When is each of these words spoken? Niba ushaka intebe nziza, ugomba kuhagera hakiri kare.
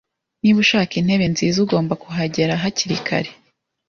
Niba 0.41 0.57
ushaka 0.65 0.93
intebe 0.99 1.25
nziza, 1.33 1.57
ugomba 1.65 1.93
kuhagera 2.03 2.61
hakiri 2.63 2.97
kare. 3.07 3.29